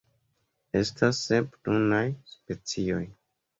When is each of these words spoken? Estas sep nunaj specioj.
Estas 0.79 1.19
sep 1.27 1.61
nunaj 1.75 2.01
specioj. 2.35 3.07